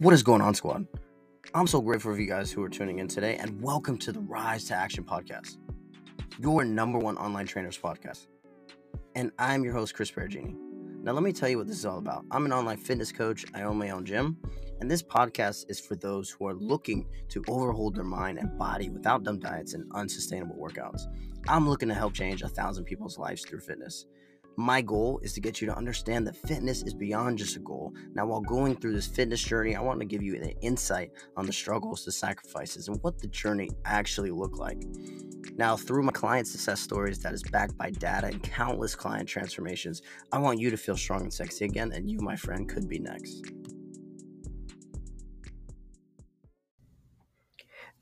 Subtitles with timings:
[0.00, 0.86] What is going on, squad?
[1.54, 4.20] I'm so grateful for you guys who are tuning in today, and welcome to the
[4.20, 5.56] Rise to Action podcast,
[6.38, 8.28] your number one online trainers podcast.
[9.16, 10.54] And I'm your host, Chris Peragine.
[11.02, 12.24] Now, let me tell you what this is all about.
[12.30, 14.36] I'm an online fitness coach, I own my own gym,
[14.80, 18.90] and this podcast is for those who are looking to overhaul their mind and body
[18.90, 21.02] without dumb diets and unsustainable workouts.
[21.48, 24.06] I'm looking to help change a thousand people's lives through fitness.
[24.60, 27.94] My goal is to get you to understand that fitness is beyond just a goal.
[28.14, 31.46] Now, while going through this fitness journey, I want to give you an insight on
[31.46, 34.82] the struggles, the sacrifices, and what the journey actually look like.
[35.56, 40.02] Now, through my client success stories that is backed by data and countless client transformations,
[40.32, 42.98] I want you to feel strong and sexy again, and you, my friend, could be
[42.98, 43.44] next.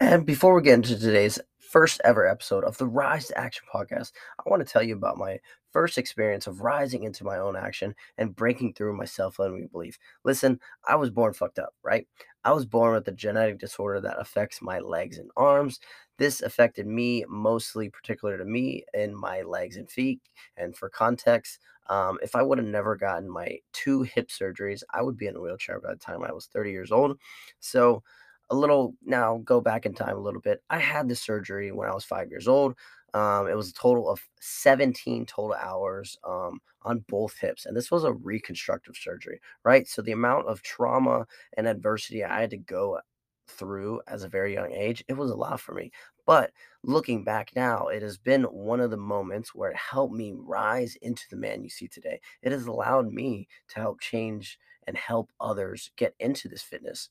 [0.01, 1.39] And before we get into today's
[1.77, 5.19] first ever episode of the Rise to Action podcast, I want to tell you about
[5.19, 5.39] my
[5.75, 9.99] first experience of rising into my own action and breaking through my self limiting belief.
[10.25, 10.59] Listen,
[10.89, 12.09] I was born fucked up, right?
[12.45, 15.79] I was born with a genetic disorder that affects my legs and arms.
[16.17, 20.23] This affected me mostly, particular to me, in my legs and feet.
[20.57, 21.59] And for context,
[21.91, 25.37] um, if I would have never gotten my two hip surgeries, I would be in
[25.37, 27.19] a wheelchair by the time I was 30 years old.
[27.61, 28.03] So,
[28.51, 30.63] a little now go back in time a little bit.
[30.71, 32.75] I had the surgery when I was five years old.
[33.15, 37.65] Um, it was a total of 17 total hours um, on both hips.
[37.67, 39.89] And this was a reconstructive surgery, right?
[39.89, 43.01] So the amount of trauma and adversity I had to go
[43.49, 45.93] through as a very young age, it was a lot for me.
[46.27, 46.51] But
[46.83, 50.97] looking back now, it has been one of the moments where it helped me rise
[50.97, 52.21] into the man you see today.
[52.43, 57.09] It has allowed me to help change and help others get into this fitness.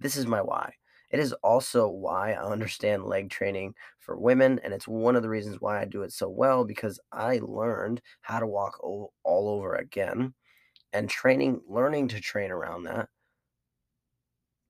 [0.00, 0.74] This is my why.
[1.10, 5.28] It is also why I understand leg training for women, and it's one of the
[5.28, 9.74] reasons why I do it so well because I learned how to walk all over
[9.74, 10.34] again
[10.92, 13.08] and training, learning to train around that.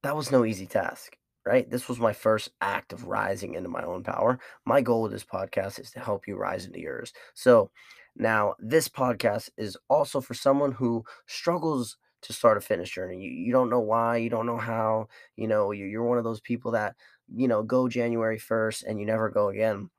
[0.03, 1.69] That was no easy task, right?
[1.69, 4.39] This was my first act of rising into my own power.
[4.65, 7.13] My goal with this podcast is to help you rise into yours.
[7.35, 7.71] So
[8.17, 13.21] now, this podcast is also for someone who struggles to start a fitness journey.
[13.23, 16.25] You, you don't know why, you don't know how, you know, you, you're one of
[16.25, 16.97] those people that,
[17.35, 19.91] you know, go January 1st and you never go again.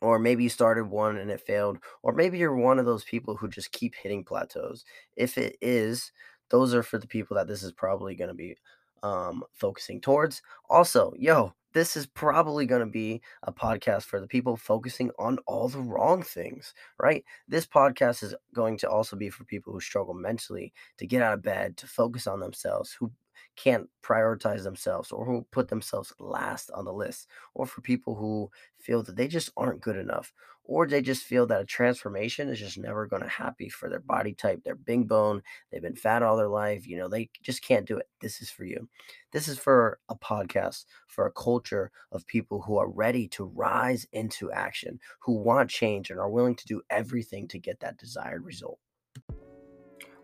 [0.00, 1.78] Or maybe you started one and it failed.
[2.02, 4.84] Or maybe you're one of those people who just keep hitting plateaus.
[5.16, 6.10] If it is,
[6.50, 8.56] those are for the people that this is probably going to be
[9.02, 10.42] um, focusing towards.
[10.68, 15.38] Also, yo, this is probably going to be a podcast for the people focusing on
[15.46, 17.24] all the wrong things, right?
[17.48, 21.34] This podcast is going to also be for people who struggle mentally to get out
[21.34, 23.10] of bed, to focus on themselves, who
[23.56, 28.50] can't prioritize themselves or who put themselves last on the list, or for people who
[28.78, 30.32] feel that they just aren't good enough,
[30.64, 34.00] or they just feel that a transformation is just never going to happen for their
[34.00, 34.62] body type.
[34.64, 37.96] They're big bone, they've been fat all their life, you know, they just can't do
[37.98, 38.08] it.
[38.20, 38.88] This is for you.
[39.32, 44.06] This is for a podcast, for a culture of people who are ready to rise
[44.12, 48.44] into action, who want change and are willing to do everything to get that desired
[48.44, 48.78] result.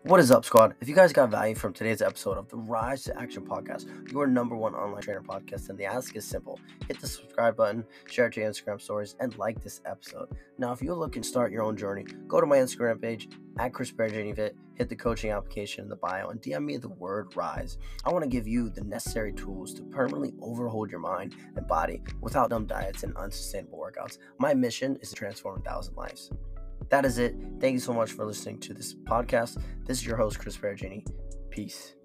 [0.03, 0.75] What is up, squad?
[0.79, 4.27] If you guys got value from today's episode of the Rise to Action podcast, your
[4.27, 8.27] number one online trainer podcast, then the ask is simple hit the subscribe button, share
[8.27, 10.29] it to your Instagram stories, and like this episode.
[10.57, 13.27] Now, if you're looking to start your own journey, go to my Instagram page
[13.59, 17.35] at Chris Fit, hit the coaching application in the bio, and DM me the word
[17.35, 17.77] rise.
[18.05, 22.01] I want to give you the necessary tools to permanently overhaul your mind and body
[22.21, 24.17] without dumb diets and unsustainable workouts.
[24.37, 26.31] My mission is to transform a thousand lives
[26.89, 27.35] that is it.
[27.59, 29.61] Thank you so much for listening to this podcast.
[29.85, 31.05] This is your host, Chris Peragine.
[31.49, 31.95] Peace.